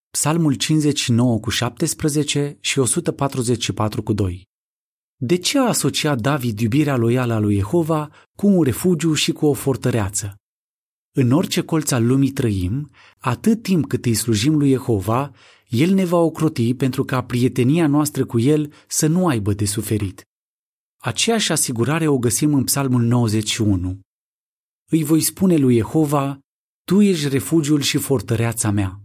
Psalmul 0.10 0.54
59 0.54 1.40
cu 1.40 1.50
17 1.50 2.58
și 2.60 2.80
144 2.80 4.04
cu 4.04 4.14
2. 4.14 4.48
De 5.16 5.36
ce 5.38 5.60
a 5.60 5.68
asociat 5.68 6.22
David 6.22 6.60
iubirea 6.60 6.96
loială 6.96 7.34
a 7.34 7.40
lui 7.40 7.56
Jehova 7.56 8.12
cu 8.38 8.48
un 8.48 8.64
refugiu 8.64 9.14
și 9.14 9.32
cu 9.32 9.46
o 9.46 9.54
fortăreață? 9.54 10.36
În 11.16 11.32
orice 11.32 11.62
colț 11.62 11.92
al 11.92 12.06
lumii 12.06 12.32
trăim, 12.32 12.92
atât 13.18 13.62
timp 13.62 13.88
cât 13.88 14.06
îi 14.06 14.14
slujim 14.14 14.58
lui 14.58 14.70
Jehova, 14.70 15.32
El 15.68 15.94
ne 15.94 16.06
va 16.06 16.18
ocroti 16.18 16.74
pentru 16.74 17.04
ca 17.04 17.24
prietenia 17.24 17.88
noastră 17.88 18.26
cu 18.26 18.40
El 18.40 18.74
să 18.88 19.08
nu 19.08 19.28
aibă 19.28 19.54
de 19.54 19.66
suferit. 19.66 20.24
Aceeași 21.02 21.52
asigurare 21.52 22.08
o 22.08 22.18
găsim 22.18 22.54
în 22.54 22.64
Psalmul 22.64 23.02
91. 23.02 24.00
Îi 24.92 25.04
voi 25.04 25.22
spune 25.22 25.56
lui 25.56 25.76
Jehova, 25.76 26.40
Tu 26.86 27.02
ești 27.02 27.28
refugiul 27.28 27.82
și 27.82 27.98
fortăreața 27.98 28.72
mea. 28.72 29.02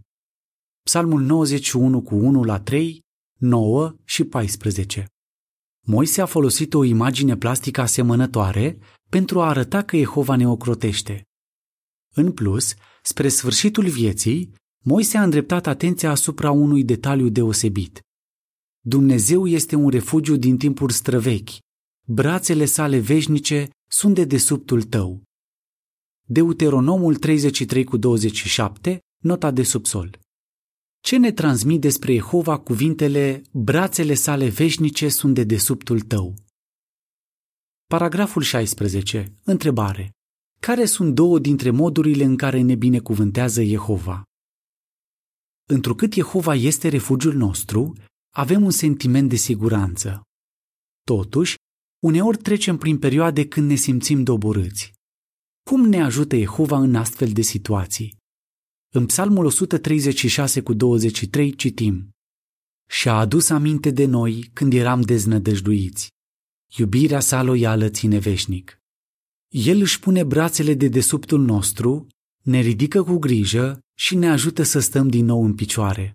Psalmul 0.83 1.21
91 1.21 2.01
cu 2.01 2.15
1 2.15 2.43
la 2.43 2.59
3, 2.59 3.01
9 3.39 3.95
și 4.05 4.23
14. 4.23 5.05
Moise 5.85 6.21
a 6.21 6.25
folosit 6.25 6.73
o 6.73 6.83
imagine 6.83 7.37
plastică 7.37 7.81
asemănătoare 7.81 8.79
pentru 9.09 9.41
a 9.41 9.47
arăta 9.47 9.83
că 9.83 9.97
Jehova 9.97 10.35
ne 10.35 10.47
ocrotește. 10.47 11.23
În 12.15 12.31
plus, 12.31 12.73
spre 13.03 13.27
sfârșitul 13.27 13.87
vieții, 13.87 14.53
Moise 14.83 15.17
a 15.17 15.23
îndreptat 15.23 15.67
atenția 15.67 16.09
asupra 16.09 16.51
unui 16.51 16.83
detaliu 16.83 17.29
deosebit. 17.29 18.01
Dumnezeu 18.85 19.47
este 19.47 19.75
un 19.75 19.89
refugiu 19.89 20.35
din 20.35 20.57
timpuri 20.57 20.93
străvechi. 20.93 21.57
Brațele 22.07 22.65
sale 22.65 22.99
veșnice 22.99 23.69
sunt 23.91 24.15
de 24.15 24.25
desubtul 24.25 24.83
tău. 24.83 25.23
Deuteronomul 26.31 27.15
33 27.15 27.83
cu 27.83 27.97
27, 27.97 28.99
nota 29.23 29.51
de 29.51 29.63
subsol. 29.63 30.19
Ce 30.99 31.17
ne 31.17 31.31
transmit 31.31 31.81
despre 31.81 32.13
Jehova 32.13 32.59
cuvintele 32.59 33.41
brațele 33.51 34.13
sale 34.13 34.49
veșnice 34.49 35.09
sunt 35.09 35.33
de 35.33 35.43
desubtul 35.43 36.01
tău? 36.01 36.33
Paragraful 37.85 38.41
16. 38.41 39.33
Întrebare. 39.43 40.11
Care 40.61 40.85
sunt 40.85 41.15
două 41.15 41.39
dintre 41.39 41.69
modurile 41.69 42.23
în 42.23 42.37
care 42.37 42.61
ne 42.61 42.75
binecuvântează 42.75 43.63
Jehova? 43.63 44.23
Întrucât 45.67 46.13
Jehova 46.13 46.55
este 46.55 46.87
refugiul 46.87 47.33
nostru, 47.33 47.93
avem 48.35 48.63
un 48.63 48.71
sentiment 48.71 49.29
de 49.29 49.35
siguranță. 49.35 50.21
Totuși, 51.03 51.55
uneori 52.03 52.37
trecem 52.37 52.77
prin 52.77 52.99
perioade 52.99 53.47
când 53.47 53.69
ne 53.69 53.75
simțim 53.75 54.23
doborâți. 54.23 54.97
Cum 55.69 55.85
ne 55.85 56.01
ajută 56.01 56.37
Jehova 56.37 56.77
în 56.77 56.95
astfel 56.95 57.31
de 57.31 57.41
situații? 57.41 58.17
În 58.93 59.05
Psalmul 59.05 59.45
136 59.45 60.61
cu 60.61 60.73
23 60.73 61.55
citim 61.55 62.09
Și-a 62.89 63.13
adus 63.13 63.49
aminte 63.49 63.91
de 63.91 64.05
noi 64.05 64.49
când 64.53 64.73
eram 64.73 65.01
deznădăjduiți. 65.01 66.07
Iubirea 66.77 67.19
sa 67.19 67.41
loială 67.41 67.89
ține 67.89 68.17
veșnic. 68.17 68.77
El 69.47 69.79
își 69.79 69.99
pune 69.99 70.23
brațele 70.23 70.73
de 70.73 70.87
desubtul 70.87 71.41
nostru, 71.41 72.07
ne 72.41 72.59
ridică 72.59 73.03
cu 73.03 73.17
grijă 73.17 73.79
și 73.97 74.15
ne 74.15 74.29
ajută 74.29 74.63
să 74.63 74.79
stăm 74.79 75.07
din 75.07 75.25
nou 75.25 75.43
în 75.43 75.55
picioare. 75.55 76.13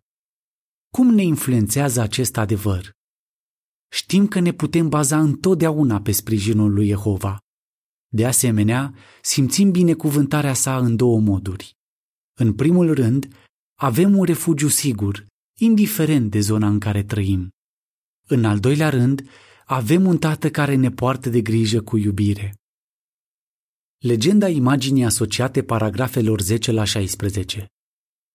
Cum 0.93 1.15
ne 1.15 1.23
influențează 1.23 2.01
acest 2.01 2.37
adevăr? 2.37 2.91
Știm 3.93 4.29
că 4.29 4.41
ne 4.41 4.53
putem 4.53 4.89
baza 4.89 5.21
întotdeauna 5.21 6.01
pe 6.01 6.13
sprijinul 6.13 6.73
lui 6.73 6.87
Jehova. 6.87 7.39
De 8.15 8.27
asemenea, 8.27 8.95
simțim 9.23 9.71
binecuvântarea 9.71 10.55
sa 10.55 10.79
în 10.79 10.97
două 10.97 11.21
moduri. 11.21 11.77
În 12.39 12.53
primul 12.53 12.95
rând, 12.95 13.29
avem 13.75 14.19
un 14.19 14.25
refugiu 14.25 14.69
sigur, 14.69 15.27
indiferent 15.59 16.31
de 16.31 16.41
zona 16.41 16.69
în 16.69 16.79
care 16.79 17.03
trăim. 17.03 17.49
În 18.27 18.45
al 18.45 18.61
doilea 18.61 18.89
rând, 18.89 19.29
avem 19.65 20.07
un 20.07 20.19
tată 20.19 20.51
care 20.51 20.75
ne 20.75 20.91
poartă 20.91 21.31
de 21.31 21.41
grijă 21.41 21.81
cu 21.81 21.97
iubire. 21.97 22.55
Legenda 23.99 24.49
imaginii 24.49 25.05
asociate 25.05 25.63
paragrafelor 25.63 26.41
10 26.41 26.73
la 26.73 26.85
16. 26.85 27.67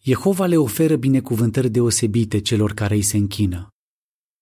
Jehova 0.04 0.46
le 0.46 0.58
oferă 0.58 0.96
binecuvântări 0.96 1.70
deosebite 1.70 2.40
celor 2.40 2.74
care 2.74 2.96
îi 2.96 3.02
se 3.02 3.18
închină. 3.18 3.70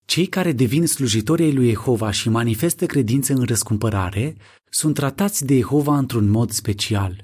Cei 0.07 0.27
care 0.27 0.51
devin 0.51 0.85
slujitori 0.85 1.43
ai 1.43 1.53
lui 1.53 1.69
Jehova 1.69 2.11
și 2.11 2.29
manifestă 2.29 2.85
credință 2.85 3.33
în 3.33 3.43
răscumpărare 3.43 4.35
sunt 4.69 4.93
tratați 4.93 5.45
de 5.45 5.55
Jehova 5.55 5.97
într-un 5.97 6.29
mod 6.29 6.51
special. 6.51 7.23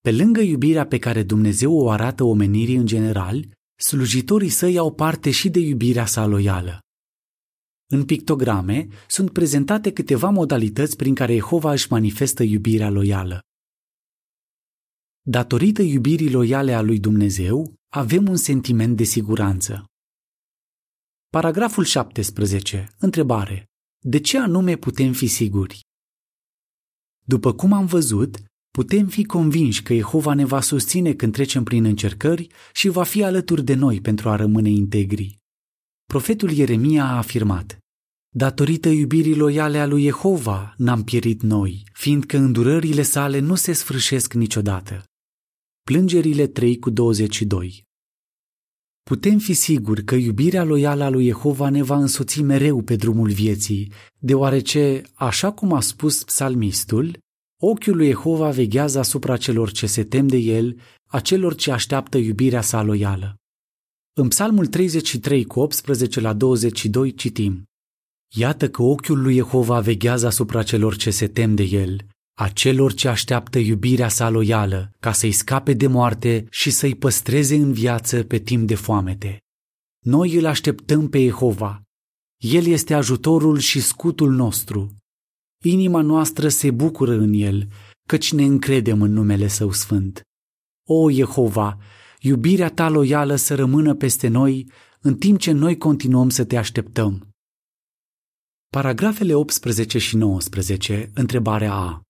Pe 0.00 0.12
lângă 0.12 0.40
iubirea 0.40 0.86
pe 0.86 0.98
care 0.98 1.22
Dumnezeu 1.22 1.72
o 1.72 1.90
arată 1.90 2.24
omenirii 2.24 2.76
în 2.76 2.86
general, 2.86 3.48
slujitorii 3.76 4.48
săi 4.48 4.78
au 4.78 4.92
parte 4.92 5.30
și 5.30 5.48
de 5.48 5.58
iubirea 5.58 6.06
sa 6.06 6.26
loială. 6.26 6.78
În 7.86 8.04
pictograme 8.04 8.88
sunt 9.08 9.30
prezentate 9.30 9.92
câteva 9.92 10.28
modalități 10.28 10.96
prin 10.96 11.14
care 11.14 11.34
Jehova 11.34 11.72
își 11.72 11.86
manifestă 11.90 12.42
iubirea 12.42 12.90
loială. 12.90 13.40
Datorită 15.22 15.82
iubirii 15.82 16.30
loiale 16.30 16.72
a 16.72 16.80
lui 16.80 16.98
Dumnezeu, 16.98 17.74
avem 17.88 18.28
un 18.28 18.36
sentiment 18.36 18.96
de 18.96 19.04
siguranță. 19.04 19.84
Paragraful 21.34 21.84
17. 21.84 22.94
Întrebare. 22.98 23.64
De 24.04 24.20
ce 24.20 24.38
anume 24.38 24.76
putem 24.76 25.12
fi 25.12 25.26
siguri? 25.26 25.80
După 27.26 27.52
cum 27.52 27.72
am 27.72 27.86
văzut, 27.86 28.42
putem 28.70 29.06
fi 29.06 29.24
convinși 29.24 29.82
că 29.82 29.94
Jehova 29.94 30.34
ne 30.34 30.44
va 30.44 30.60
susține 30.60 31.14
când 31.14 31.32
trecem 31.32 31.64
prin 31.64 31.84
încercări 31.84 32.46
și 32.72 32.88
va 32.88 33.02
fi 33.02 33.22
alături 33.22 33.64
de 33.64 33.74
noi 33.74 34.00
pentru 34.00 34.28
a 34.28 34.36
rămâne 34.36 34.68
integri. 34.70 35.38
Profetul 36.04 36.50
Ieremia 36.50 37.04
a 37.04 37.16
afirmat, 37.16 37.78
Datorită 38.34 38.88
iubirii 38.88 39.36
loiale 39.36 39.78
a 39.78 39.86
lui 39.86 40.02
Jehova 40.02 40.74
n-am 40.76 41.04
pierit 41.04 41.42
noi, 41.42 41.82
fiindcă 41.92 42.36
îndurările 42.36 43.02
sale 43.02 43.38
nu 43.38 43.54
se 43.54 43.72
sfârșesc 43.72 44.32
niciodată. 44.32 45.04
Plângerile 45.82 46.46
3 46.46 46.78
cu 46.78 46.90
22 46.90 47.83
Putem 49.04 49.38
fi 49.38 49.52
siguri 49.52 50.04
că 50.04 50.14
iubirea 50.14 50.64
loială 50.64 51.04
a 51.04 51.08
lui 51.08 51.26
Jehova 51.26 51.68
ne 51.68 51.82
va 51.82 51.96
însoți 51.96 52.42
mereu 52.42 52.82
pe 52.82 52.96
drumul 52.96 53.30
vieții, 53.30 53.92
deoarece, 54.18 55.02
așa 55.14 55.52
cum 55.52 55.72
a 55.72 55.80
spus 55.80 56.24
psalmistul, 56.24 57.18
ochiul 57.62 57.96
lui 57.96 58.06
Jehova 58.06 58.50
veghează 58.50 58.98
asupra 58.98 59.36
celor 59.36 59.70
ce 59.70 59.86
se 59.86 60.04
tem 60.04 60.26
de 60.26 60.36
el, 60.36 60.80
a 61.06 61.20
celor 61.20 61.54
ce 61.54 61.70
așteaptă 61.70 62.18
iubirea 62.18 62.60
sa 62.60 62.82
loială. 62.82 63.36
În 64.12 64.28
Psalmul 64.28 64.66
33 64.66 65.44
cu 65.44 65.60
18 65.60 66.20
la 66.20 66.32
22 66.32 67.14
citim 67.14 67.62
Iată 68.36 68.68
că 68.68 68.82
ochiul 68.82 69.22
lui 69.22 69.34
Jehova 69.34 69.80
veghează 69.80 70.26
asupra 70.26 70.62
celor 70.62 70.96
ce 70.96 71.10
se 71.10 71.28
tem 71.28 71.54
de 71.54 71.62
el, 71.62 72.06
a 72.34 72.48
celor 72.48 72.94
ce 72.94 73.08
așteaptă 73.08 73.58
iubirea 73.58 74.08
sa 74.08 74.28
loială, 74.28 74.92
ca 75.00 75.12
să-i 75.12 75.32
scape 75.32 75.72
de 75.72 75.86
moarte 75.86 76.46
și 76.50 76.70
să-i 76.70 76.94
păstreze 76.94 77.54
în 77.54 77.72
viață 77.72 78.22
pe 78.22 78.38
timp 78.38 78.66
de 78.66 78.74
foamete. 78.74 79.42
Noi 80.04 80.34
îl 80.34 80.46
așteptăm 80.46 81.08
pe 81.08 81.24
Jehova. 81.24 81.82
El 82.36 82.66
este 82.66 82.94
ajutorul 82.94 83.58
și 83.58 83.80
scutul 83.80 84.32
nostru. 84.32 84.96
Inima 85.64 86.00
noastră 86.00 86.48
se 86.48 86.70
bucură 86.70 87.12
în 87.12 87.32
el, 87.32 87.68
căci 88.08 88.32
ne 88.32 88.44
încredem 88.44 89.02
în 89.02 89.12
numele 89.12 89.46
Său 89.46 89.72
sfânt. 89.72 90.22
O, 90.86 91.10
Jehova, 91.10 91.78
iubirea 92.20 92.70
ta 92.70 92.88
loială 92.88 93.34
să 93.34 93.54
rămână 93.54 93.94
peste 93.94 94.28
noi, 94.28 94.70
în 95.00 95.16
timp 95.16 95.38
ce 95.38 95.52
noi 95.52 95.76
continuăm 95.76 96.28
să 96.28 96.44
te 96.44 96.56
așteptăm. 96.56 97.28
Paragrafele 98.68 99.34
18 99.34 99.98
și 99.98 100.16
19, 100.16 101.10
întrebarea 101.14 101.72
A. 101.74 102.03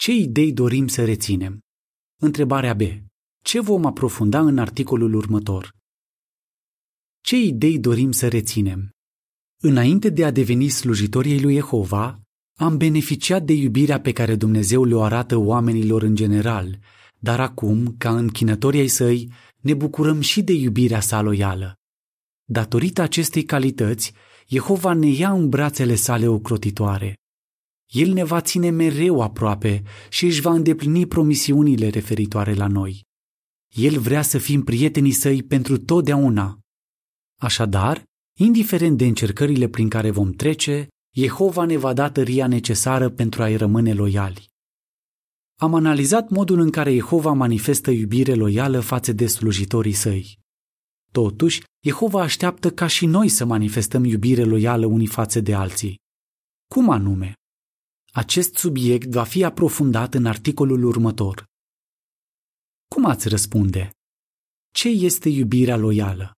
Ce 0.00 0.12
idei 0.12 0.52
dorim 0.52 0.86
să 0.86 1.04
reținem? 1.04 1.60
Întrebarea 2.20 2.74
B. 2.74 2.80
Ce 3.44 3.60
vom 3.60 3.86
aprofunda 3.86 4.40
în 4.40 4.58
articolul 4.58 5.14
următor? 5.14 5.74
Ce 7.20 7.36
idei 7.36 7.78
dorim 7.78 8.12
să 8.12 8.28
reținem? 8.28 8.90
Înainte 9.62 10.08
de 10.08 10.24
a 10.24 10.30
deveni 10.30 10.68
slujitorii 10.68 11.42
lui 11.42 11.54
Jehova, 11.54 12.20
am 12.58 12.76
beneficiat 12.76 13.42
de 13.42 13.52
iubirea 13.52 14.00
pe 14.00 14.12
care 14.12 14.36
Dumnezeu 14.36 14.84
le-o 14.84 15.02
arată 15.02 15.36
oamenilor 15.36 16.02
în 16.02 16.14
general, 16.14 16.78
dar 17.18 17.40
acum, 17.40 17.94
ca 17.98 18.16
închinătorii 18.16 18.80
ai 18.80 18.88
săi, 18.88 19.32
ne 19.56 19.74
bucurăm 19.74 20.20
și 20.20 20.42
de 20.42 20.52
iubirea 20.52 21.00
sa 21.00 21.20
loială. 21.20 21.74
Datorită 22.44 23.02
acestei 23.02 23.44
calități, 23.44 24.12
Jehova 24.48 24.92
ne 24.92 25.08
ia 25.08 25.32
în 25.32 25.48
brațele 25.48 25.94
sale 25.94 26.26
ocrotitoare. 26.26 27.19
El 27.90 28.12
ne 28.12 28.24
va 28.24 28.40
ține 28.40 28.70
mereu 28.70 29.20
aproape 29.20 29.82
și 30.08 30.24
își 30.24 30.40
va 30.40 30.52
îndeplini 30.52 31.06
promisiunile 31.06 31.88
referitoare 31.88 32.54
la 32.54 32.66
noi. 32.66 33.04
El 33.68 33.98
vrea 33.98 34.22
să 34.22 34.38
fim 34.38 34.62
prietenii 34.62 35.12
săi 35.12 35.42
pentru 35.42 35.78
totdeauna. 35.78 36.58
Așadar, 37.40 38.04
indiferent 38.38 38.98
de 38.98 39.06
încercările 39.06 39.68
prin 39.68 39.88
care 39.88 40.10
vom 40.10 40.30
trece, 40.30 40.88
Jehova 41.16 41.64
ne 41.64 41.76
va 41.76 41.92
da 41.92 42.10
tăria 42.10 42.46
necesară 42.46 43.08
pentru 43.08 43.42
a-i 43.42 43.56
rămâne 43.56 43.92
loiali. 43.92 44.48
Am 45.60 45.74
analizat 45.74 46.28
modul 46.28 46.60
în 46.60 46.70
care 46.70 46.94
Jehova 46.94 47.32
manifestă 47.32 47.90
iubire 47.90 48.34
loială 48.34 48.80
față 48.80 49.12
de 49.12 49.26
slujitorii 49.26 49.92
săi. 49.92 50.38
Totuși, 51.12 51.62
Jehova 51.84 52.20
așteaptă 52.20 52.70
ca 52.70 52.86
și 52.86 53.06
noi 53.06 53.28
să 53.28 53.44
manifestăm 53.44 54.04
iubire 54.04 54.44
loială 54.44 54.86
unii 54.86 55.06
față 55.06 55.40
de 55.40 55.54
alții. 55.54 55.98
Cum 56.68 56.90
anume? 56.90 57.34
Acest 58.12 58.54
subiect 58.54 59.10
va 59.10 59.24
fi 59.24 59.44
aprofundat 59.44 60.14
în 60.14 60.26
articolul 60.26 60.84
următor. 60.84 61.44
Cum 62.88 63.04
ați 63.04 63.28
răspunde? 63.28 63.90
Ce 64.72 64.88
este 64.88 65.28
iubirea 65.28 65.76
loială? 65.76 66.32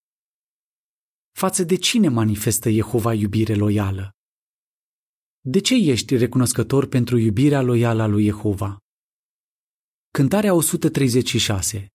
Față 1.30 1.62
de 1.62 1.76
cine 1.76 2.08
manifestă 2.08 2.70
Jehova 2.70 3.14
iubire 3.14 3.54
loială? 3.54 4.11
De 5.40 5.61
ce 5.61 5.74
ești 5.74 6.16
recunoscător 6.16 6.87
pentru 6.87 7.18
iubirea 7.18 7.62
loială 7.62 8.02
a 8.02 8.06
lui 8.06 8.24
Jehova? 8.24 8.78
Cântarea 10.11 10.54
136. 10.54 11.87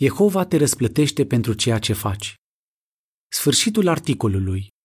Jehova 0.00 0.44
te 0.46 0.56
răsplătește 0.56 1.26
pentru 1.26 1.52
ceea 1.52 1.78
ce 1.78 1.92
faci. 1.92 2.34
Sfârșitul 3.28 3.88
articolului. 3.88 4.75